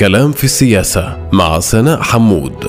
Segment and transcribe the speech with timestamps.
[0.00, 2.64] كلام في السياسة مع سناء حمود.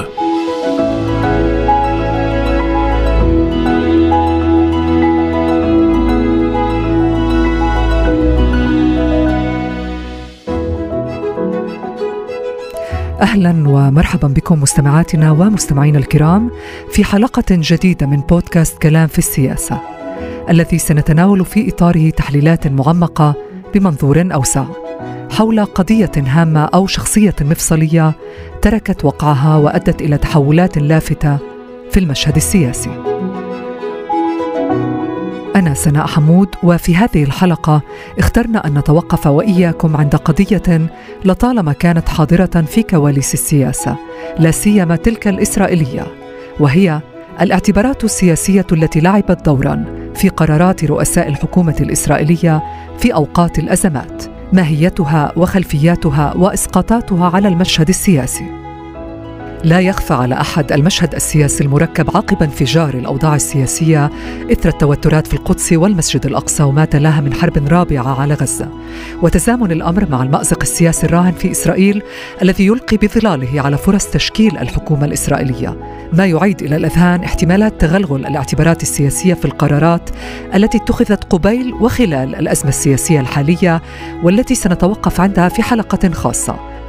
[13.22, 16.52] أهلا ومرحبا بكم مستمعاتنا ومستمعينا الكرام
[16.92, 19.82] في حلقة جديدة من بودكاست كلام في السياسة
[20.50, 23.36] الذي سنتناول في إطاره تحليلات معمقة
[23.74, 24.81] بمنظور أوسع.
[25.32, 28.14] حول قضية هامة أو شخصية مفصلية
[28.62, 31.38] تركت وقعها وأدت إلى تحولات لافتة
[31.92, 32.90] في المشهد السياسي.
[35.56, 37.82] أنا سناء حمود وفي هذه الحلقة
[38.20, 40.90] اخترنا أن نتوقف وإياكم عند قضية
[41.26, 43.96] لطالما كانت حاضرة في كواليس السياسة
[44.40, 46.08] لا سيما تلك الإسرائيلية
[46.60, 47.02] وهي
[47.42, 52.64] الاعتبارات السياسية التي لعبت دورا في قرارات رؤساء الحكومة الإسرائيلية
[53.00, 54.41] في أوقات الأزمات.
[54.54, 58.61] ماهيتها وخلفياتها وإسقاطاتها على المشهد السياسي.
[59.64, 64.10] لا يخفى على أحد المشهد السياسي المركب عقب انفجار الأوضاع السياسية
[64.52, 68.70] إثر التوترات في القدس والمسجد الأقصى وما تلاها من حرب رابعة على غزة.
[69.22, 72.04] وتزامن الأمر مع المأزق السياسي الراهن في إسرائيل
[72.42, 75.78] الذي يلقي بظلاله على فرص تشكيل الحكومة الإسرائيلية.
[76.14, 80.10] ما يعيد إلى الأذهان احتمالات تغلغل الاعتبارات السياسية في القرارات
[80.56, 83.82] التي اتخذت قبيل وخلال الأزمة السياسية الحالية
[84.24, 86.81] والتي سنتوقف عندها في حلقة خاصة.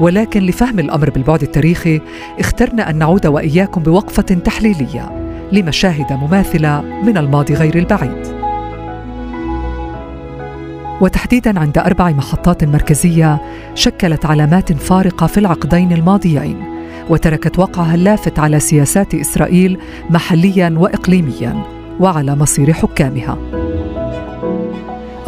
[0.00, 2.00] ولكن لفهم الأمر بالبعد التاريخي
[2.40, 8.44] اخترنا أن نعود وإياكم بوقفة تحليلية لمشاهد مماثلة من الماضي غير البعيد.
[11.00, 13.40] وتحديدا عند أربع محطات مركزية
[13.74, 16.64] شكلت علامات فارقة في العقدين الماضيين
[17.10, 19.78] وتركت وقعها اللافت على سياسات إسرائيل
[20.10, 21.62] محليا واقليميا
[22.00, 23.38] وعلى مصير حكامها.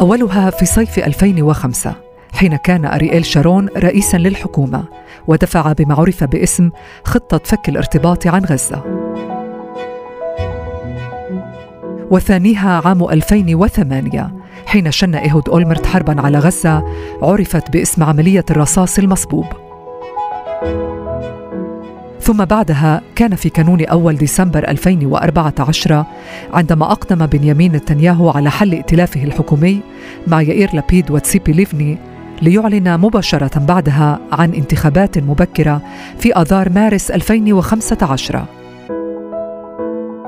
[0.01, 4.83] أولها في صيف 2005 حين كان أرييل شارون رئيسا للحكومة
[5.27, 6.69] ودفع بما عرف باسم
[7.03, 8.83] خطة فك الارتباط عن غزة.
[12.11, 14.31] وثانيها عام 2008
[14.65, 16.83] حين شن إيهود أولمرت حربا على غزة
[17.21, 19.45] عرفت باسم عملية الرصاص المصبوب.
[22.21, 26.05] ثم بعدها كان في كانون أول ديسمبر 2014
[26.53, 29.81] عندما أقدم بنيامين نتنياهو على حل ائتلافه الحكومي
[30.27, 31.97] مع يائير لابيد وتسيبي ليفني
[32.41, 35.81] ليعلن مباشرة بعدها عن انتخابات مبكرة
[36.19, 38.56] في آذار مارس 2015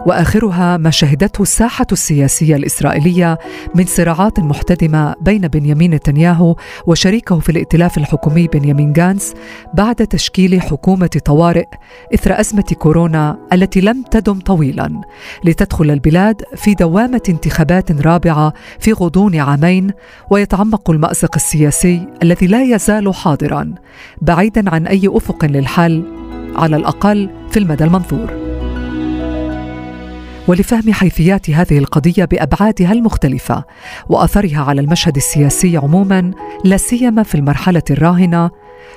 [0.09, 3.39] وآخرها ما شهدته الساحة السياسية الإسرائيلية
[3.75, 6.55] من صراعات محتدمة بين بنيامين نتنياهو
[6.87, 9.33] وشريكه في الائتلاف الحكومي بنيامين غانس
[9.73, 11.65] بعد تشكيل حكومة طوارئ
[12.13, 15.01] إثر أزمة كورونا التي لم تدم طويلا
[15.43, 19.91] لتدخل البلاد في دوامة انتخابات رابعة في غضون عامين
[20.29, 23.73] ويتعمق المأزق السياسي الذي لا يزال حاضرا
[24.21, 26.03] بعيدا عن أي أفق للحل
[26.55, 28.48] على الأقل في المدى المنظور
[30.48, 33.64] ولفهم حيثيات هذه القضيه بابعادها المختلفه
[34.08, 36.30] واثرها على المشهد السياسي عموما
[36.64, 38.50] لا سيما في المرحله الراهنه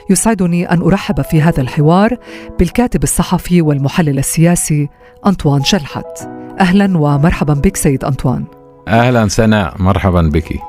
[0.09, 2.18] يسعدني ان ارحب في هذا الحوار
[2.59, 4.90] بالكاتب الصحفي والمحلل السياسي
[5.25, 6.29] انطوان شلحت
[6.59, 8.44] اهلا ومرحبا بك سيد انطوان
[8.88, 10.59] اهلا سناء مرحبا بك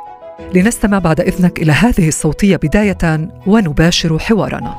[0.54, 4.74] لنستمع بعد اذنك الى هذه الصوتيه بدايه ونباشر حوارنا.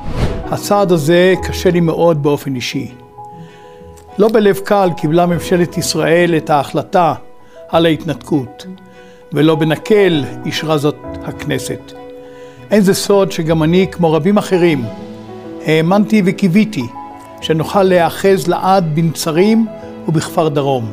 [0.50, 3.03] הצעד הזה קשה לי מאוד באופן אישי.
[4.17, 7.13] לא בלב קל קיבלה ממשלת ישראל את ההחלטה
[7.69, 8.65] על ההתנתקות,
[9.33, 11.93] ולא בנקל אישרה זאת הכנסת.
[12.71, 14.85] אין זה סוד שגם אני, כמו רבים אחרים,
[15.65, 16.83] האמנתי וקיוויתי
[17.41, 19.67] שנוכל להיאחז לעד בנצרים
[20.07, 20.91] ובכפר דרום.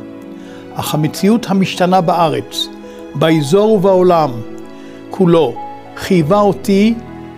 [0.74, 2.68] אך המציאות המשתנה בארץ,
[3.14, 4.30] באזור ובעולם
[5.10, 5.54] כולו,
[5.96, 6.94] חייבה אותי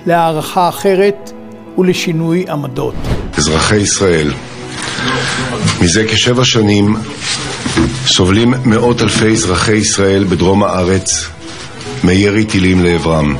[0.06, 1.32] להערכה אחרת
[1.78, 2.94] ולשינוי עמדות.
[3.36, 4.30] אזרחי ישראל,
[5.80, 6.96] מזה כשבע שנים
[8.06, 11.26] סובלים מאות אלפי אזרחי ישראל בדרום הארץ
[12.04, 13.36] מירי טילים לעברם.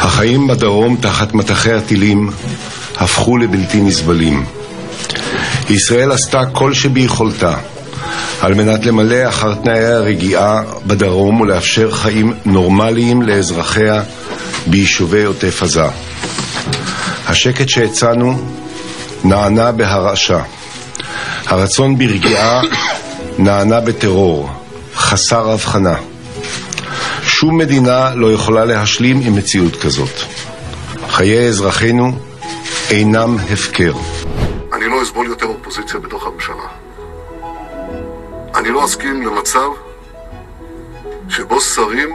[0.00, 2.30] החיים בדרום תחת מטחי הטילים
[2.96, 4.44] הפכו לבלתי נסבלים.
[5.70, 7.56] ישראל עשתה כל שביכולתה
[8.40, 14.02] על מנת למלא אחר תנאי הרגיעה בדרום ולאפשר חיים נורמליים לאזרחיה
[14.66, 15.84] ביישובי עוטף עזה.
[17.26, 18.38] השקט שהצענו
[19.24, 20.38] נענה בהרעשה.
[21.48, 22.60] הרצון ברגיעה
[23.38, 24.48] נענה בטרור,
[24.94, 25.94] חסר הבחנה.
[27.22, 30.10] שום מדינה לא יכולה להשלים עם מציאות כזאת.
[31.08, 32.12] חיי אזרחינו
[32.90, 33.92] אינם הפקר.
[34.72, 36.68] אני לא אסבול יותר אופוזיציה בתוך הממשלה.
[38.54, 39.68] אני לא אסכים למצב
[41.28, 42.08] שבו שרים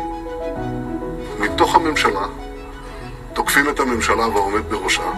[1.39, 2.25] מתוך הממשלה
[3.33, 5.11] תוקפים את הממשלה והעומד בראשה,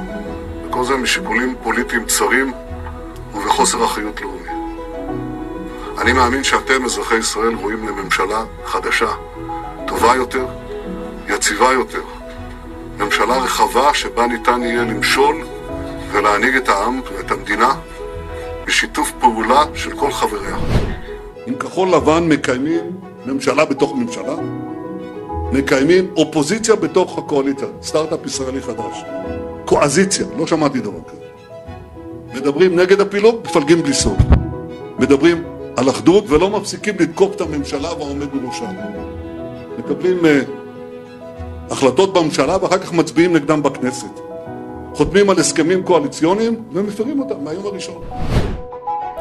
[0.67, 2.51] וכל זה משיקולים פוליטיים צרים
[3.35, 4.49] ובחוסר אחריות לאומי.
[6.01, 9.11] אני מאמין שאתם, אזרחי ישראל, רואים לממשלה חדשה,
[9.87, 10.45] טובה יותר,
[11.27, 12.01] יציבה יותר.
[12.97, 15.35] ממשלה רחבה שבה ניתן יהיה למשול
[16.11, 17.75] ולהנהיג את העם ואת המדינה
[18.65, 20.55] בשיתוף פעולה של כל חבריה.
[21.45, 22.91] עם כחול לבן מקיימים
[23.25, 24.35] ממשלה בתוך ממשלה,
[25.51, 29.03] מקיימים אופוזיציה בתוך הקואליציה, סטארט-אפ ישראלי חדש.
[29.65, 31.24] קואזיציה, לא שמעתי דבר כזה.
[32.44, 34.18] מדברים נגד הפילוג, מפלגים בלי סוף.
[34.98, 35.42] מדברים
[35.76, 38.70] על אחדות ולא מפסיקים לתקוף את הממשלה והעומד בראשה.
[39.78, 44.20] מקבלים uh, החלטות בממשלה ואחר כך מצביעים נגדם בכנסת.
[44.94, 48.02] חותמים על הסכמים קואליציוניים ומפרים אותם מהיום הראשון.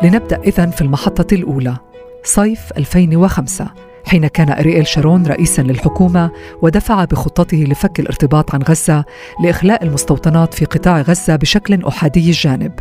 [0.04, 1.76] لنبدأ إذن في المحطة الأولى
[2.24, 3.66] صيف 2005
[4.06, 6.32] حين كان أرييل شارون رئيسا للحكومة
[6.62, 9.06] ودفع بخطته لفك الارتباط عن غزة
[9.44, 12.72] لإخلاء المستوطنات في قطاع غزة بشكل أحادي الجانب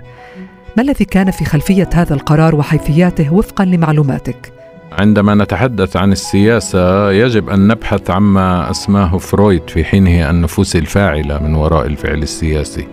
[0.77, 4.53] ما الذي كان في خلفية هذا القرار وحيثياته وفقا لمعلوماتك؟
[4.91, 11.55] عندما نتحدث عن السياسة يجب أن نبحث عما أسماه فرويد في حينه النفوس الفاعلة من
[11.55, 12.87] وراء الفعل السياسي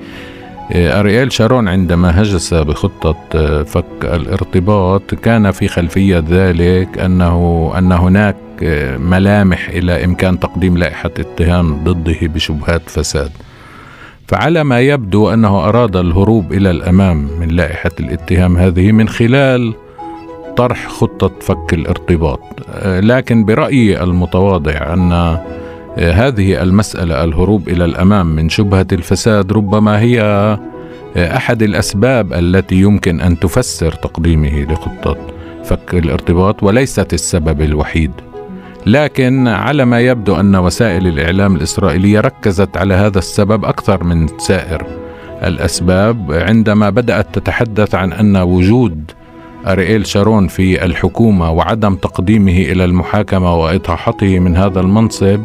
[0.72, 3.16] أرييل شارون عندما هجس بخطة
[3.64, 8.36] فك الارتباط كان في خلفية ذلك أنه أن هناك
[8.98, 13.30] ملامح إلى إمكان تقديم لائحة اتهام ضده بشبهات فساد
[14.30, 19.74] فعلى ما يبدو أنه أراد الهروب إلى الأمام من لائحة الاتهام هذه من خلال
[20.56, 22.40] طرح خطة فك الارتباط.
[22.84, 25.38] لكن برأيي المتواضع أن
[25.98, 30.20] هذه المسألة الهروب إلى الأمام من شبهة الفساد ربما هي
[31.16, 35.16] أحد الأسباب التي يمكن أن تفسر تقديمه لخطة
[35.64, 38.12] فك الارتباط وليست السبب الوحيد.
[38.86, 44.86] لكن على ما يبدو أن وسائل الإعلام الإسرائيلية ركزت على هذا السبب أكثر من سائر
[45.42, 49.10] الأسباب عندما بدأت تتحدث عن أن وجود
[49.66, 55.40] أرييل شارون في الحكومة وعدم تقديمه إلى المحاكمة وإطاحته من هذا المنصب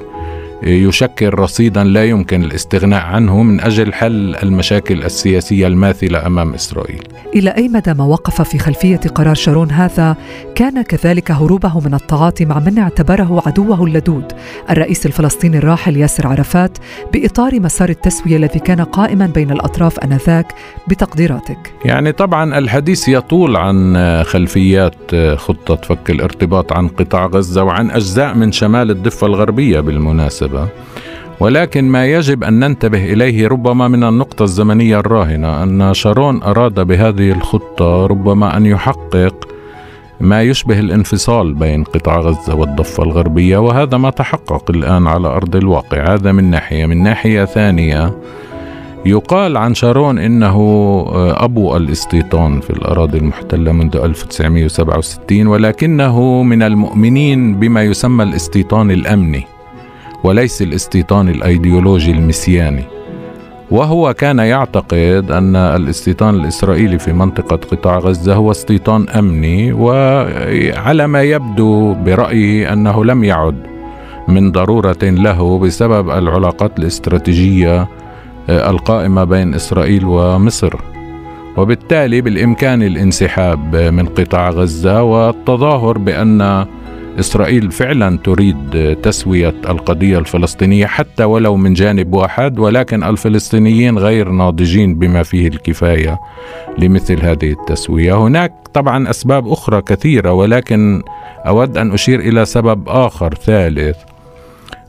[0.63, 7.04] يشكل رصيدا لا يمكن الاستغناء عنه من أجل حل المشاكل السياسية الماثلة أمام إسرائيل.
[7.36, 10.16] إلى أي مدى ما وقف في خلفية قرار شارون هذا
[10.56, 14.31] كان كذلك هروبه من التعاطي مع من اعتبره عدوه اللدود
[14.69, 16.78] الرئيس الفلسطيني الراحل ياسر عرفات
[17.13, 20.54] بإطار مسار التسوية الذي كان قائما بين الأطراف آنذاك
[20.88, 21.74] بتقديراتك.
[21.86, 28.51] يعني طبعا الحديث يطول عن خلفيات خطة فك الارتباط عن قطاع غزة وعن أجزاء من
[28.51, 30.44] شمال الضفة الغربية بالمناسبة.
[30.45, 30.68] المناسبة.
[31.39, 37.31] ولكن ما يجب أن ننتبه إليه ربما من النقطة الزمنية الراهنة أن شارون أراد بهذه
[37.31, 39.47] الخطة ربما أن يحقق
[40.21, 46.13] ما يشبه الانفصال بين قطاع غزة والضفة الغربية وهذا ما تحقق الآن على أرض الواقع.
[46.13, 46.86] هذا من ناحية.
[46.86, 48.18] من ناحية ثانية
[49.06, 50.56] يقال عن شارون إنه
[51.38, 59.55] أبو الإستيطان في الأراضي المحتلة منذ 1967 ولكنه من المؤمنين بما يسمى الإستيطان الأمني.
[60.25, 62.83] وليس الاستيطان الأيديولوجي المسياني.
[63.72, 71.22] وهو كان يعتقد أن الاستيطان الإسرائيلي في منطقة قطاع غزة هو استيطان أمني وعلى ما
[71.22, 73.56] يبدو برايي أنه لم يعد
[74.27, 77.88] من ضرورة له بسبب العلاقات الاستراتيجية
[78.50, 80.75] القائمة بين إسرائيل ومصر.
[81.58, 86.65] وبالتالي بالإمكان الانسحاب من قطاع غزة والتظاهر بأن
[87.19, 94.95] إسرائيل فعلا تريد تسوية القضية الفلسطينية حتى ولو من جانب واحد ولكن الفلسطينيين غير ناضجين
[94.95, 96.19] بما فيه الكفاية
[96.77, 98.13] لمثل هذه التسوية.
[98.17, 101.03] هناك طبعا أسباب أخرى كثيرة ولكن
[101.48, 103.98] أود أن أشير إلى سبب آخر ثالث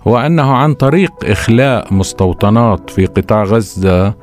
[0.08, 4.14] هو أنه عن طريق إخلاء مستوطنات في قطاع غزة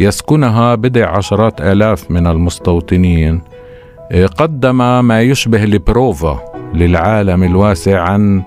[0.00, 3.42] يسكنها بضع عشرات آلاف من المستوطنين
[4.38, 8.42] قدم ما يشبه البروفا للعالم الواسع عن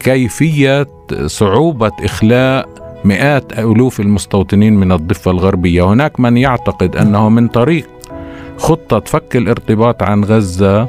[0.00, 0.86] كيفية
[1.26, 2.68] صعوبة إخلاء
[3.04, 7.88] مئات ألوف المستوطنين من الضفة الغربية، هناك من يعتقد أنه من طريق
[8.58, 10.88] خطة فك الارتباط عن غزة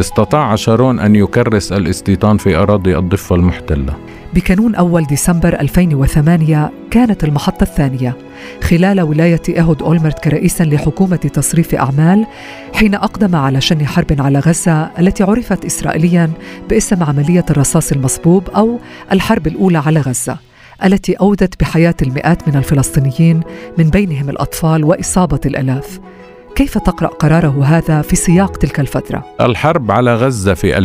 [0.00, 3.96] استطاع شارون أن يكرس الاستيطان في أراضي الضفة المحتلة.
[4.34, 8.16] بكانون أول ديسمبر 2008 كانت المحطة الثانية
[8.62, 12.26] خلال ولاية إيهود أولمرت كرئيس لحكومة تصريف أعمال
[12.74, 16.30] حين أقدم على شن حرب على غزة التي عرفت إسرائيليا
[16.68, 18.78] باسم عملية الرصاص المصبوب أو
[19.12, 20.36] الحرب الأولى على غزة
[20.84, 23.40] التي أودت بحياة المئات من الفلسطينيين
[23.78, 26.00] من بينهم الأطفال وإصابة الآلاف
[26.54, 30.76] كيف تقرأ قراره هذا في سياق تلك الفترة؟ الحرب على غزة في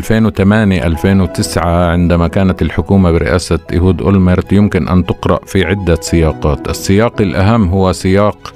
[1.56, 7.70] 2008-2009 عندما كانت الحكومة برئاسة إيهود أولمرت يمكن أن تقرأ في عدة سياقات السياق الأهم
[7.70, 8.54] هو سياق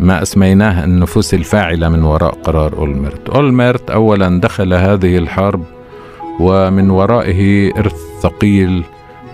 [0.00, 5.64] ما أسميناه النفوس الفاعلة من وراء قرار أولمرت أولمرت أولا دخل هذه الحرب
[6.40, 8.84] ومن ورائه إرث ثقيل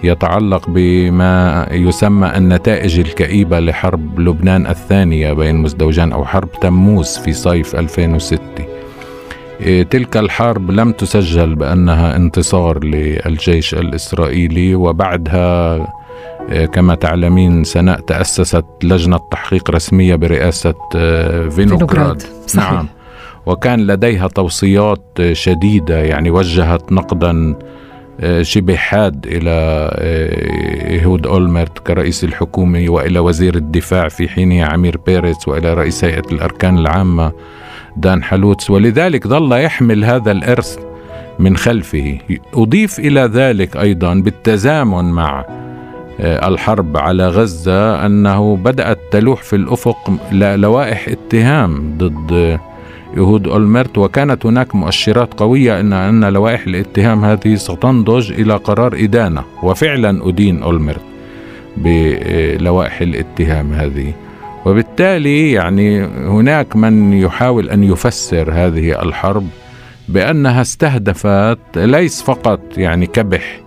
[0.05, 7.77] يتعلق بما يسمى النتائج الكئيبة لحرب لبنان الثانية بين مزدوجان أو حرب تموز في صيف
[7.77, 8.41] 2006
[9.61, 15.77] إيه، تلك الحرب لم تسجل بأنها انتصار للجيش الإسرائيلي وبعدها
[16.51, 22.73] إيه، كما تعلمين سناء تأسست لجنة تحقيق رسمية برئاسة إيه، فينوغراد صحيح.
[22.73, 22.87] نعم.
[23.47, 27.55] وكان لديها توصيات شديدة يعني وجهت نقدا
[28.43, 29.91] شبه حاد إلى
[30.91, 36.79] إيهود أولمرت كرئيس الحكومة وإلى وزير الدفاع في حينه عمير بيريتس وإلى رئيس هيئة الأركان
[36.79, 37.33] العامة
[37.97, 38.71] دان حلوتس.
[38.71, 40.79] ولذلك ظل يحمل هذا الإرث
[41.39, 42.19] من خلفه.
[42.55, 45.45] أضيف إلى ذلك أيضا بالتزامن مع
[46.21, 52.59] آه، الحرب على غزة أنه بدأت تلوح في الأفق لوائح اتهام ضد
[53.17, 59.45] يهود أولمرت وكانت هناك مؤشرات قوية أن أن لوائح الاتهام هذه ستنضج إلى قرار إدانة
[59.63, 61.03] وفعلا أدين أولمرت
[61.77, 64.13] بلوائح الاتهام هذه.
[64.67, 69.47] وبالتالي يعني هناك من يحاول أن يفسر هذه الحرب
[70.09, 73.61] بأنها استهدفت ليس فقط يعني كبح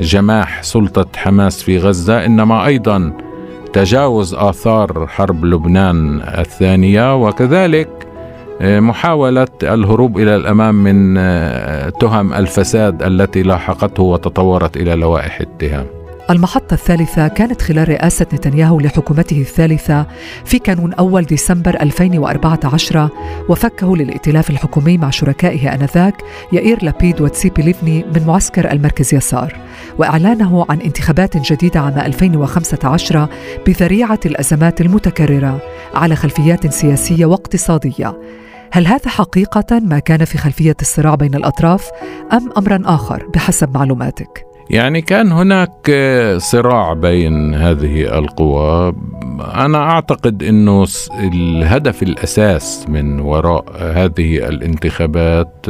[0.00, 3.12] جماح سلطة حماس في غزة إنما أيضا
[3.72, 7.97] تجاوز آثار حرب لبنان الثانية وكذلك
[8.60, 15.86] محاولة الهروب إلى الأمام من آه، تهم الفساد التي لاحقته وتطورت إلى لوائح اتهام.
[16.30, 20.06] المحطة الثالثة كانت خلال رئاسة نتنياهو لحكومته الثالثة
[20.44, 23.08] في كانون أول ديسمبر 2014
[23.48, 26.14] وفكه للائتلاف الحكومي مع شركائه آنذاك
[26.52, 29.56] يائير لابيد وتسيبي ليفني من معسكر المركز يسار
[29.98, 33.28] وإعلانه عن انتخابات جديدة عام 2015
[33.66, 35.60] بذريعة الأزمات المتكررة
[35.94, 38.14] على خلفيات سياسية واقتصادية.
[38.72, 41.90] هل هذا حقيقة ما كان في خلفية الصراع بين الأطراف
[42.32, 45.90] أم أمرا آخر بحسب معلوماتك؟ يعني كان هناك
[46.36, 48.94] صراع بين هذه القوى
[49.54, 50.86] أنا أعتقد إنه
[51.20, 55.66] الهدف الأساس من وراء هذه الانتخابات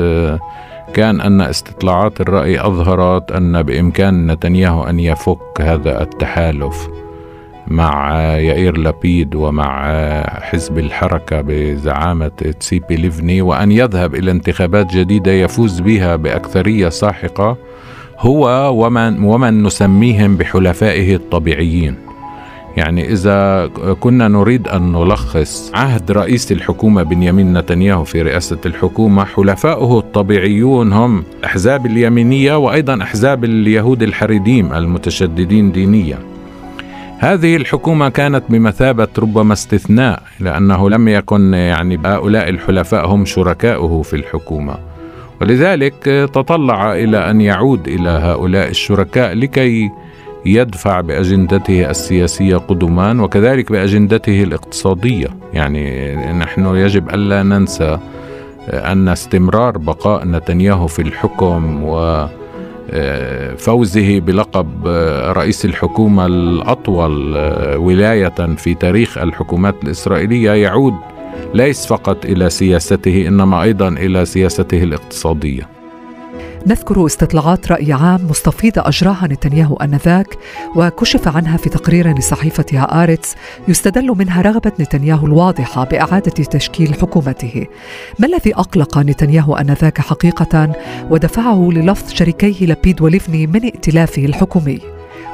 [0.94, 6.88] كان أن استطلاعات الرأي أظهرت أن بإمكان نتنياهو أن يفك هذا التحالف
[7.70, 9.92] مع يائير لابيد ومع
[10.40, 12.28] حزب الحركة بزعامة
[12.60, 17.56] تسيبي ليفني وأن يذهب إلى انتخابات جديدة يفوز بها بأكثرية ساحقة
[18.18, 21.94] هو ومن, ومن نسميهم بحلفائه الطبيعيين.
[22.76, 23.66] يعني إذا
[24.00, 31.24] كنا نريد أن نلخص عهد رئيس الحكومة بنيامين نتنياهو في رئاسة الحكومة حلفاؤه الطبيعيون هم
[31.44, 36.18] أحزاب اليمينية وأيضا أحزاب اليهود الحريديم المتشددين دينيا.
[37.20, 44.16] هذه الحكومة كانت بمثابة ربما استثناء لأنه لم يكن يعني هؤلاء الحلفاء هم شركاؤه في
[44.16, 44.74] الحكومة.
[45.40, 49.90] ولذلك تطلع إلى أن يعود إلى هؤلاء الشركاء لكي
[50.46, 55.28] يدفع بأجندته السياسية قدما وكذلك بأجندته الاقتصادية.
[55.52, 57.98] يعني نحن يجب ألا ننسى
[58.68, 62.26] أن استمرار بقاء نتنياهو في الحكم و
[63.56, 64.86] فوزه بلقب
[65.36, 67.36] رئيس الحكومة الأطول
[67.76, 70.50] ولاية في تاريخ الحكومات الإسرائيلية.
[70.50, 70.94] يعود
[71.54, 75.77] ليس فقط إلى سياسته إنما أيضا إلى سياسته الاقتصادية.
[76.68, 80.38] نذكر استطلاعات رأي عام مستفيضة أجراها نتنياهو آنذاك
[80.76, 83.34] وكشف عنها في تقرير لصحيفة هآرتس
[83.68, 87.66] يستدل منها رغبة نتنياهو الواضحة بإعادة تشكيل حكومته
[88.18, 90.72] ما الذي أقلق نتنياهو آنذاك حقيقة
[91.10, 94.80] ودفعه للفظ شريكيه لبيد وليفني من ائتلافه الحكومي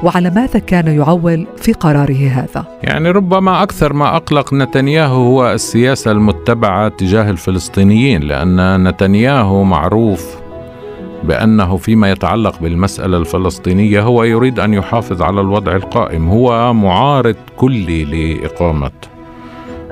[0.02, 6.10] وعلى ماذا كان يعول في قراره هذا؟ يعني ربما أكثر ما أقلق نتنياهو هو السياسة
[6.10, 10.43] المتبعة تجاه الفلسطينيين لأن نتنياهو معروف
[11.24, 18.04] بأنه فيما يتعلق بالمسألة الفلسطينية هو يريد أن يحافظ على الوضع القائم هو معارض كلي
[18.04, 18.90] لإقامة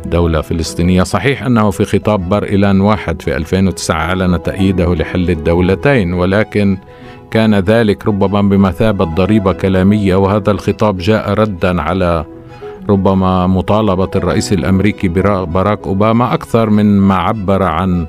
[0.07, 1.03] دولة فلسطينية.
[1.03, 6.79] صحيح أنه في خطاب بر إيلان واحد في 2009 أعلن تأييده لحل الدولتين ولكن
[7.31, 12.25] كان ذلك ربما بمثابة ضريبة كلامية وهذا الخطاب جاء ردا على
[12.89, 18.07] ربما مطالبة الرئيس الأمريكي باراك أوباما أكثر من ما عبر عن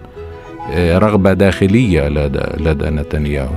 [0.78, 3.54] رغبة داخلية لدى, لدى نتنياهو.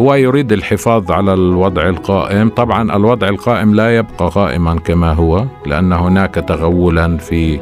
[0.00, 2.48] هو يريد الحفاظ على الوضع القائم.
[2.48, 7.60] طبعا الوضع القائم لا يبقى قائما كما هو لأن هناك تغولا في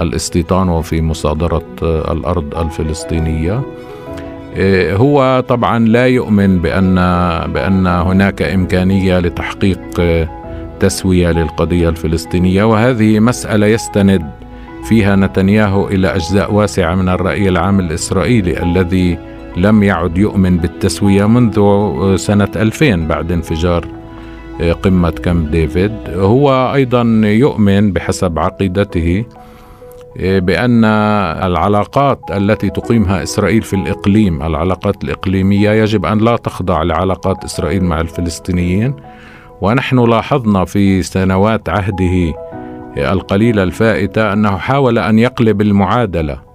[0.00, 3.60] الاستيطان وفي مصادرة الأرض الفلسطينية.
[4.96, 6.94] هو طبعا لا يؤمن بأن
[7.52, 9.80] بأن هناك إمكانية لتحقيق
[10.80, 14.30] تسوية للقضية الفلسطينية وهذه مسألة يستند
[14.84, 19.18] فيها نتنياهو إلى أجزاء واسعة من الرأي العام الإسرائيلي الذي
[19.56, 21.56] لم يعد يؤمن بالتسوية منذ
[22.16, 23.84] سنة 2000 بعد انفجار
[24.82, 25.92] قمة كامب ديفيد.
[26.08, 29.24] هو أيضا يؤمن بحسب عقيدته
[30.16, 37.84] بأن العلاقات التي تقيمها إسرائيل في الإقليم العلاقات الإقليمية يجب أن لا تخضع لعلاقات إسرائيل
[37.84, 38.94] مع الفلسطينيين.
[39.60, 42.34] ونحن لاحظنا في سنوات عهده
[43.00, 46.50] القليلة الفائتة أنه حاول أن يقلب المعادلة.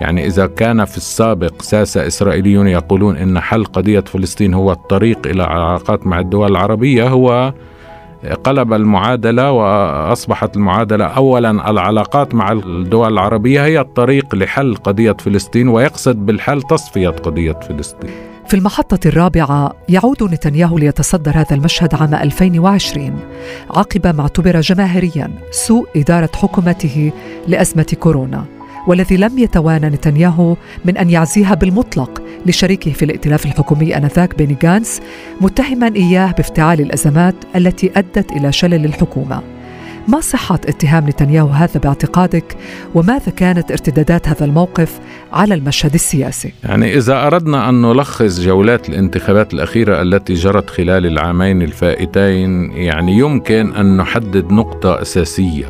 [0.00, 5.42] يعني إذا كان في السابق ساسة إسرائيليون يقولون إن حل قضية فلسطين هو الطريق إلى
[5.42, 7.52] علاقات مع الدول العربية هو
[8.44, 16.26] قلب المعادلة وأصبحت المعادلة أولا العلاقات مع الدول العربية هي الطريق لحل قضية فلسطين ويقصد
[16.26, 18.31] بالحل تصفية قضية فلسطين.
[18.52, 23.20] في المحطة الرابعة يعود نتنياهو ليتصدر هذا المشهد عام 2020
[23.70, 27.12] عقب ما اعتبر جماهيريا سوء إدارة حكومته
[27.48, 28.44] لأزمة كورونا
[28.86, 35.00] والذي لم يتوانى نتنياهو من أن يعزيها بالمطلق لشريكه في الائتلاف الحكومي آنذاك بيني جانس
[35.40, 39.42] متهما إياه بافتعال الأزمات التي أدت إلى شلل الحكومة.
[40.08, 42.56] ما صحة اتهام نتنياهو هذا باعتقادك؟
[42.94, 45.00] وماذا كانت ارتدادات هذا الموقف
[45.32, 51.62] على المشهد السياسي؟ يعني إذا أردنا أن نلخص جولات الانتخابات الأخيرة التي جرت خلال العامين
[51.62, 55.66] الفائتين يعني يمكن أن نحدد نقطة أساسية.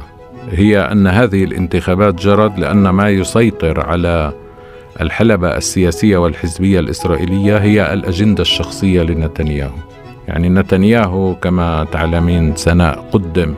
[0.51, 4.33] هي أن هذه الانتخابات جرت لأن ما يسيطر على
[5.01, 9.77] الحلبة السياسية والحزبية الإسرائيلية هي الأجندة الشخصية لنتنياهو.
[10.29, 13.55] يعني نتنياهو كما تعلمين سناء قدم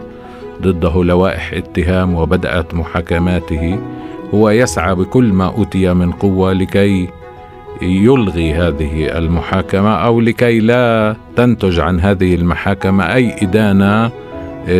[0.64, 3.78] ضده لوائح اتهام وبدأت محاكماته.
[4.34, 7.08] هو يسعى بكل ما أوتي من قوة لكي
[7.82, 14.10] يلغي هذه المحاكمة أو لكي لا تنتج عن هذه المحاكمة أي إدانة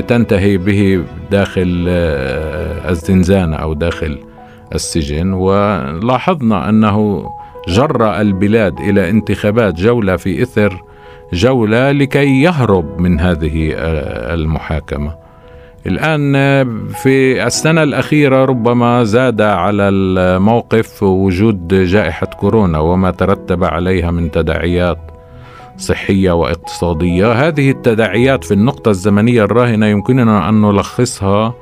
[0.09, 1.85] تنتهي به داخل
[2.89, 4.19] الزنزانة أو داخل
[4.75, 5.33] السجن.
[5.33, 7.27] ولاحظنا أنه
[7.69, 10.83] جر البلاد إلى انتخابات جولة في إثر
[11.33, 13.73] جولة لكي يهرب من هذه
[14.35, 15.24] المحاكمة.
[15.87, 16.33] الآن
[16.89, 24.99] في السنة الأخيرة ربما زاد على الموقف وجود جائحة كورونا وما ترتب عليها من تداعيات
[25.79, 27.33] صحية واقتصادية.
[27.33, 31.55] هذه التداعيات في النقطة الزمنية الراهنة يمكننا أن نلخصها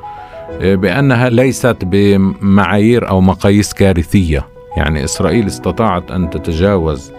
[0.60, 4.46] بأنها ليست بمعايير أو مقاييس كارثية.
[4.76, 7.12] يعني إسرائيل استطاعت أن تتجاوز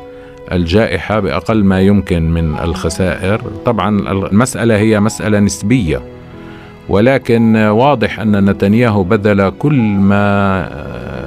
[0.52, 3.42] الجائحة بأقل ما يمكن من الخسائر.
[3.66, 6.02] طبعا المسألة هي مسألة نسبية.
[6.90, 10.70] ولكن واضح أن نتنياهو بذل كل ما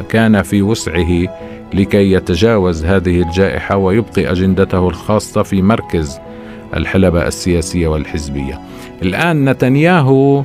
[0.09, 1.29] كان في وسعه
[1.75, 6.19] لكي يتجاوز هذه الجائحة ويبقي أجندته الخاصة في مركز
[6.77, 8.61] الحلبة السياسية والحزبية.
[9.03, 10.45] الآن نتنياهو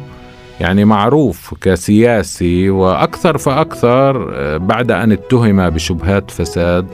[0.60, 6.86] يعني معروف كسياسي وأكثر فأكثر بعد أن اتهم بشبهات فساد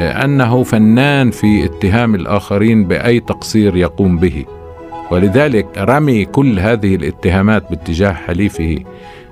[0.00, 4.44] أنه فنان في اتهام الآخرين بأي تقصير يقوم به.
[5.10, 8.78] ولذلك رمي كل هذه الاتهامات باتجاه حليفه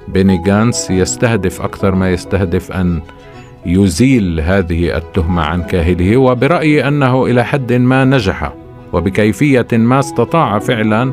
[0.09, 3.01] بيني جانس يستهدف أكثر ما يستهدف أن
[3.67, 8.53] يزيل هذه التهمة عن كاهله وبرأيي أنه إلى حد ما نجح
[8.93, 11.13] وبكيفية ما استطاع فعلا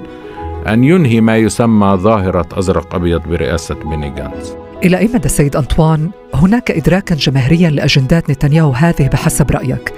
[0.68, 4.56] أن ينهي ما يسمى ظاهرة أزرق أبيض برئاسة بيني جانس.
[4.84, 9.94] إلى أي مدى سيد أنطوان هناك ادراكا جماهيريا لأجندات نتنياهو هذه بحسب رأيك؟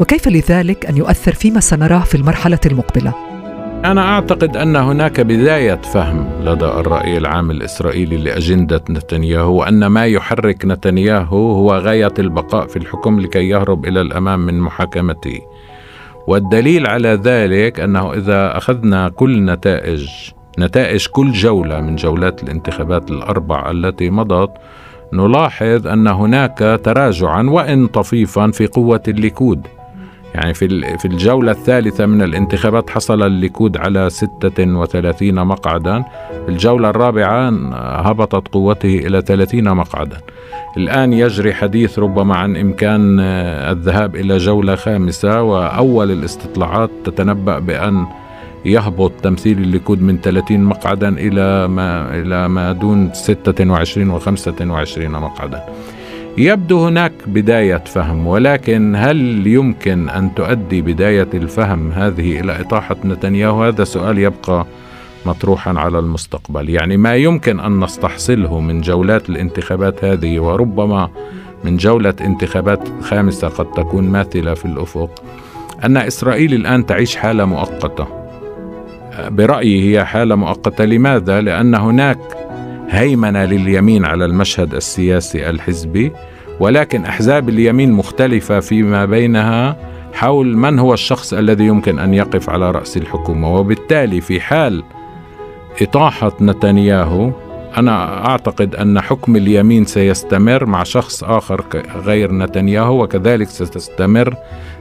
[0.00, 3.25] وكيف لذلك أن يؤثر فيما سنراه في المرحلة المقبلة؟
[3.86, 10.64] أنا أعتقد أن هناك بداية فهم لدى الرأي العام الإسرائيلي لأجندة نتنياهو وأن ما يحرك
[10.64, 15.40] نتنياهو هو غاية البقاء في الحكم لكي يهرب إلى الأمام من محاكمته.
[16.26, 20.08] والدليل على ذلك أنه إذا أخذنا كل نتائج
[20.58, 24.50] نتائج كل جولة من جولات الانتخابات الأربع التي مضت
[25.12, 29.66] نلاحظ أن هناك تراجعا وإن طفيفا في قوة الليكود.
[30.36, 36.04] يعني في في الجولة الثالثة من الانتخابات حصل الليكود على 36 مقعدا.
[36.48, 37.48] الجولة الرابعة
[38.00, 40.20] هبطت قوته إلى 30 مقعدا.
[40.76, 48.06] الآن يجري حديث ربما عن إمكان الذهاب إلى جولة خامسة وأول الاستطلاعات تتنبأ بأن
[48.64, 55.64] يهبط تمثيل الليكود من 30 مقعدا إلى ما إلى ما دون 26 و 25 مقعدا.
[56.38, 63.64] يبدو هناك بداية فهم ولكن هل يمكن أن تؤدي بداية الفهم هذه إلى إطاحة نتنياهو؟
[63.64, 64.66] هذا سؤال يبقى
[65.26, 66.70] مطروحا على المستقبل.
[66.70, 71.10] يعني ما يمكن أن نستحصله من جولات الانتخابات هذه وربما
[71.64, 75.22] من جولة انتخابات خامسة قد تكون ماثلة في الأفق
[75.84, 78.06] أن إسرائيل الآن تعيش حالة مؤقتة.
[79.28, 80.84] برأيي هي حالة مؤقتة.
[80.84, 82.18] لماذا؟ لأن هناك
[82.90, 86.12] هيمنة لليمين على المشهد السياسي الحزبي
[86.60, 89.76] ولكن أحزاب اليمين مختلفة فيما بينها
[90.14, 94.82] حول من هو الشخص الذي يمكن أن يقف على رأس الحكومة وبالتالي في حال
[95.82, 97.30] إطاحة نتنياهو
[97.76, 101.64] أنا أعتقد أن حكم اليمين سيستمر مع شخص آخر
[101.96, 104.34] غير نتنياهو وكذلك ستستمر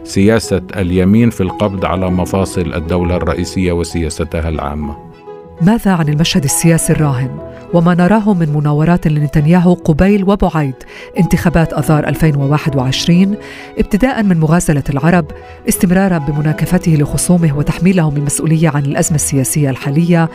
[0.04, 5.15] سياسة اليمين في القبض على مفاصل الدولة الرئيسية وسياستها العامة.
[5.62, 7.30] ماذا عن المشهد السياسي الراهن؟
[7.74, 10.76] وما نراه من مناورات لنتنياهو قبيل وبعيد؟
[11.20, 13.36] انتخابات آذار 2021
[13.78, 15.26] ابتداء من مغازلة العرب
[15.70, 20.30] استمرارا بمناكفته لخصومه وتحميلهم المسؤوليه عن الأزمة السياسية الحالية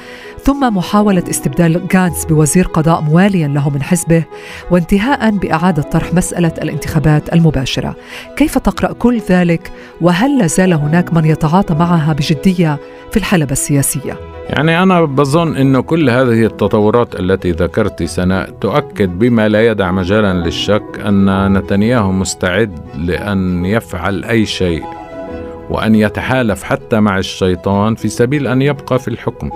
[0.45, 4.25] ثم محاولة استبدال غانتس بوزير قضاء مواليا له من حزبه
[4.71, 7.97] وانتهاء بإعادة طرح مسألة الانتخابات المباشرة.
[8.37, 12.79] كيف تقرأ كل ذلك؟ وهل لا زال هناك من يتعاطى معها بجدية
[13.11, 19.49] في الحلبة السياسية؟ يعني أنا بظن أن كل هذه التطورات التي ذكرت سناء تؤكد بما
[19.49, 24.85] لا يدع مجالا للشك أن نتنياهو مستعد لأن يفعل أي شيء
[25.71, 29.51] وأن يتحالف حتى مع الشيطان في سبيل أن يبقى في الحكم.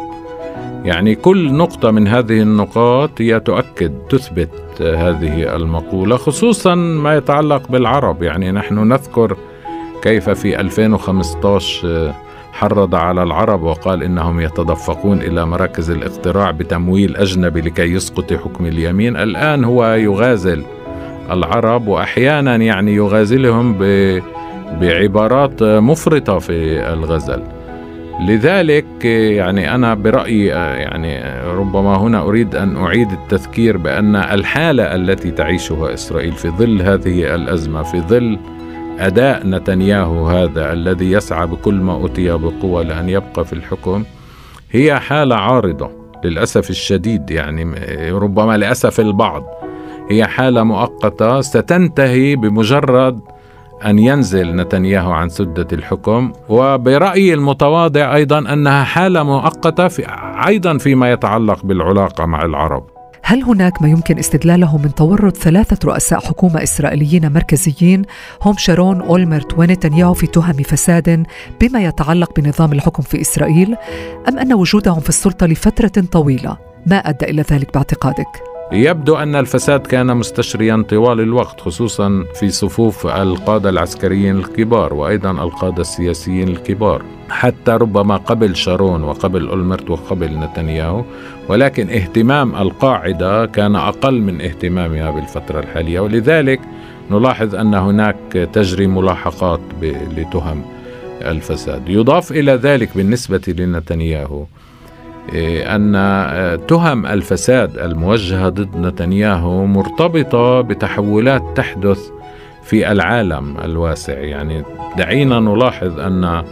[0.84, 8.22] يعني كل نقطة من هذه النقاط هي تؤكد تثبت هذه المقولة خصوصا ما يتعلق بالعرب.
[8.22, 9.36] يعني نحن نذكر
[10.02, 12.23] كيف في 2015
[12.54, 19.16] حرض على العرب وقال إنهم يتدفقون إلى مراكز الاقتراع بتمويل أجنبي لكي يسقط حكم اليمين،
[19.16, 20.64] الآن هو يغازل
[21.30, 23.78] العرب وأحيانا يعني يغازلهم
[24.80, 26.52] بعبارات مفرطة في
[26.92, 27.42] الغزل.
[28.28, 35.94] لذلك يعني أنا برأيي يعني ربما هنا أريد أن أعيد التذكير بأن الحالة التي تعيشها
[35.94, 38.38] إسرائيل في ظل هذه الأزمة في ظل
[38.98, 44.04] أداء نتنياهو هذا الذي يسعى بكل ما أوتي بقوة لأن يبقى في الحكم
[44.70, 45.90] هي حالة عارضة
[46.24, 47.64] للأسف الشديد يعني
[48.10, 49.44] ربما لأسف البعض.
[50.10, 53.20] هي حالة مؤقتة ستنتهي بمجرد
[53.84, 60.06] أن ينزل نتنياهو عن سدة الحكم وبرأيي المتواضع أيضا أنها حالة مؤقتة في
[60.46, 62.93] أيضا فيما يتعلق بالعلاقة مع العرب.
[63.26, 68.02] هل هناك ما يمكن استدلاله من تورط ثلاثة رؤساء حكومة إسرائيليين مركزيين؟
[68.42, 71.26] هم شارون أولمرت ونتنياهو في تهم فساد
[71.60, 73.76] بما يتعلق بنظام الحكم في إسرائيل
[74.28, 76.56] أم أن وجودهم في السلطة لفترة طويلة؟
[76.86, 83.06] ما أدى إلى ذلك باعتقادك؟ يبدو أن الفساد كان مستشريا طوال الوقت خصوصا في صفوف
[83.06, 87.02] القادة العسكريين الكبار وأيضا القادة السياسيين الكبار.
[87.28, 91.04] حتى ربما قبل شارون وقبل أولمرت وقبل نتنياهو
[91.48, 96.60] ولكن اهتمام القاعدة كان أقل من اهتمامها بالفترة الحالية ولذلك
[97.10, 98.16] نلاحظ أن هناك
[98.52, 99.60] تجري ملاحقات
[100.16, 100.62] لتهم
[101.22, 101.88] الفساد.
[101.88, 104.44] يضاف إلى ذلك بالنسبة لنتنياهو
[105.32, 112.10] إيه، أن آه، تهم الفساد الموجهة ضد نتنياهو مرتبطة بتحولات تحدث
[112.64, 114.18] في العالم الواسع.
[114.18, 114.62] يعني
[114.98, 116.44] دعينا نلاحظ أن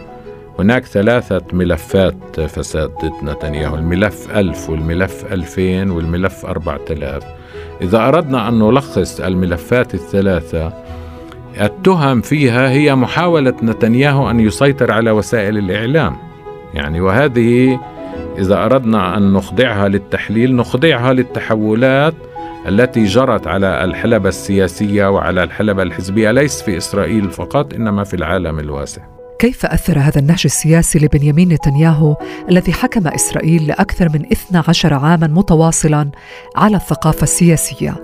[0.59, 7.23] هناك ثلاثة ملفات فساد ضد نتنياهو الملف ألف والملف ألفين والملف أربعة آلاف.
[7.81, 10.73] إذا أردنا أن نلخص الملفات الثلاثة
[11.61, 16.17] التهم فيها هي محاولة نتنياهو أن يسيطر على وسائل الإعلام.
[16.73, 17.79] يعني وهذه
[18.37, 22.13] إذا أردنا أن نخضعها للتحليل نخضعها للتحولات
[22.67, 28.59] التي جرت على الحلبة السياسية وعلى الحلبة الحزبية ليس في إسرائيل فقط إنما في العالم
[28.59, 29.12] الواسع.
[29.43, 32.15] كيف أثر هذا النهج السياسي لبنيامين نتنياهو
[32.49, 36.11] الذي حكم إسرائيل لأكثر من 12 عاما متواصلا
[36.55, 37.95] على الثقافة السياسية؟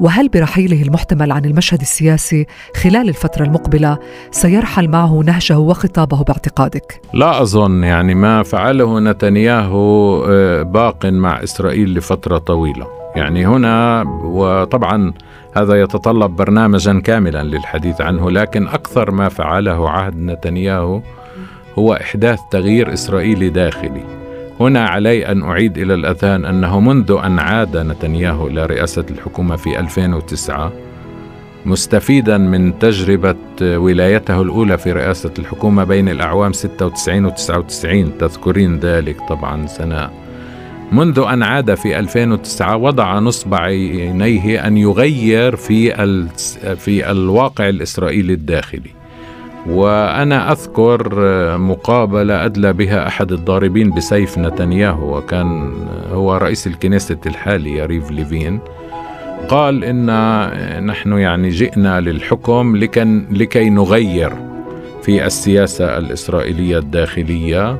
[0.00, 2.46] وهل برحيله المحتمل عن المشهد السياسي
[2.82, 3.98] خلال الفترة المقبلة
[4.30, 11.94] سيرحل معه نهجه وخطابه باعتقادك؟ لا أظن يعني ما فعله نتنياهو آه، باق مع إسرائيل
[11.94, 15.12] لفترة طويلة يعني هنا وطبعا
[15.58, 21.00] هذا يتطلب برنامجا كاملا للحديث عنه لكن أكثر ما فعله عهد نتنياهو
[21.78, 24.04] هو إحداث تغيير إسرائيلي داخلي.
[24.60, 29.80] هنا علي أن أعيد إلى الاذهان أنه منذ أن عاد نتنياهو إلى رئاسة الحكومة في
[29.80, 30.72] 2009
[31.66, 39.16] مستفيدا من تجربة ولايته الأولى في رئاسة الحكومة بين الأعوام 96 و 99 تذكرين ذلك
[39.28, 40.10] طبعا سنة
[40.92, 45.92] منذ أن عاد في 2009 وضع نصب عينيه أن يغير في
[46.76, 48.90] في الواقع الإسرائيلي الداخلي.
[49.66, 51.08] وأنا أذكر
[51.58, 55.72] مقابلة أدلى بها أحد الضاربين بسيف نتنياهو وكان
[56.12, 58.60] هو رئيس الكنيسة الحالي يريف ليفين
[59.48, 60.06] قال إن
[60.86, 62.76] نحن يعني جئنا للحكم
[63.30, 64.32] لكي نغير
[65.02, 67.78] في السياسة الإسرائيلية الداخلية.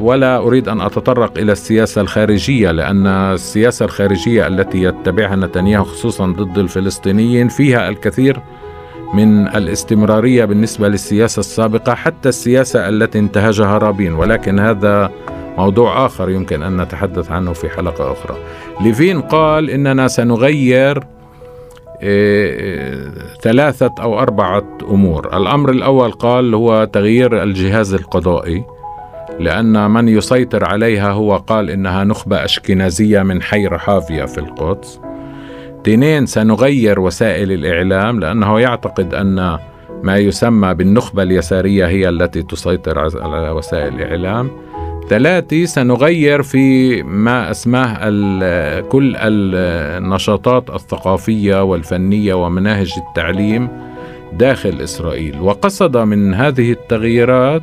[0.00, 6.58] ولا أريد أن أتطرق إلى السياسة الخارجية لأن السياسة الخارجية التي يتبعها نتنياهو خصوصا ضد
[6.58, 8.40] الفلسطينيين فيها الكثير
[9.14, 14.14] من الاستمرارية بالنسبة للسياسة السابقة حتى السياسة التي انتهجها رابين.
[14.14, 15.10] ولكن هذا
[15.58, 18.36] موضوع آخر يمكن أن نتحدث عنه في حلقة أخرى.
[18.80, 21.00] ليفين قال إننا سنغير
[22.02, 23.10] إيه،
[23.42, 25.36] ثلاثة أو أربعة أمور.
[25.36, 28.64] الأمر الأول قال هو تغيير الجهاز القضائي.
[29.40, 35.00] لأن من يسيطر عليها هو قال إنها نخبة أشكنازية من حي رحافيا في القدس.
[35.80, 39.58] اثنين سنغير وسائل الإعلام لأنه يعتقد أن
[40.02, 44.50] ما يسمى بالنخبة اليسارية هي التي تسيطر على وسائل الإعلام.
[45.08, 48.10] ثلاثة سنغير في ما أسماه
[48.80, 53.68] كل النشاطات الثقافية والفنية ومناهج التعليم
[54.32, 55.40] داخل إسرائيل.
[55.40, 57.62] وقصد من هذه التغييرات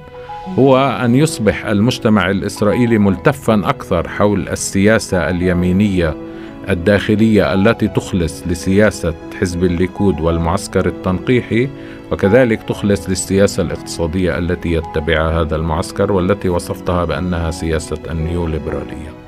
[0.60, 6.16] هو أن يصبح المجتمع الإسرائيلي ملتفا أكثر حول السياسة اليمينية
[6.70, 11.70] الداخلية التي تخلص لسياسة حزب الليكود والمعسكر التنقيحي
[12.12, 19.21] وكذلك تخلص للسياسة الاقتصادية التي يتبعها هذا المعسكر والتي وصفتها بأنها سياسة النيوليبرالية.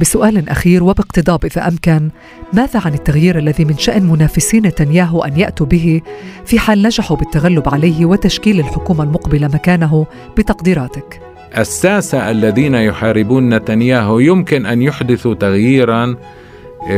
[0.00, 2.10] بسؤال أخير وباقتضاب إذا أمكن
[2.52, 6.00] ماذا عن التغيير الذي من شأن منافسي نتنياهو أن يأتوا به
[6.44, 10.06] في حال نجحوا بالتغلب عليه وتشكيل الحكومة المقبلة مكانه
[10.36, 11.20] بتقديراتك؟
[11.58, 16.16] الساسة الذين يحاربون نتنياهو يمكن أن يحدثوا تغييرا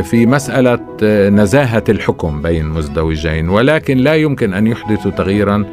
[0.03, 0.81] في مسألة
[1.29, 5.65] نزاهة الحكم بين مزدوجين ولكن لا يمكن أن يحدثوا تغييرا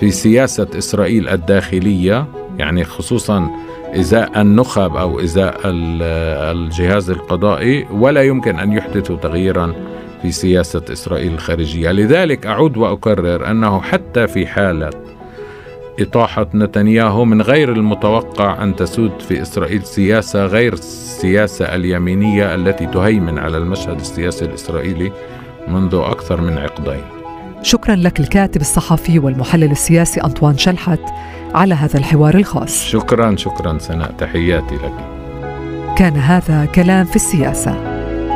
[0.00, 2.26] في سياسة إسرائيل الداخلية
[2.58, 3.50] يعني خصوصا
[3.94, 9.74] إزاء النخب أو إزاء الجهاز القضائي ولا يمكن أن يحدثوا تغييرا
[10.22, 11.92] في سياسة إسرائيل الخارجية.
[11.92, 14.90] لذلك أعود وأكرر أنه حتى في حالة
[16.00, 23.38] إطاحة نتنياهو من غير المتوقع أن تسود في إسرائيل سياسة غير السياسة اليمينية التي تهيمن
[23.38, 25.12] على المشهد السياسي الإسرائيلي
[25.68, 27.23] منذ أكثر من عقدين.
[27.64, 31.00] شكرا لك الكاتب الصحفي والمحلل السياسي أنطوان شلحت
[31.54, 32.84] على هذا الحوار الخاص.
[32.84, 34.92] شكرا شكرا سناء تحياتي لك.
[35.96, 37.74] كان هذا كلام في السياسة.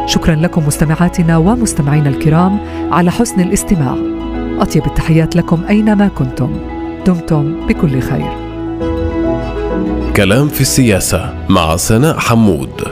[0.07, 2.59] شكرا لكم مستمعاتنا ومستمعينا الكرام
[2.93, 3.97] على حسن الاستماع.
[4.61, 6.61] أطيب التحيات لكم أينما كنتم.
[7.07, 8.33] دمتم بكل خير.
[10.17, 12.83] كلام في السياسة مع سناء حمود.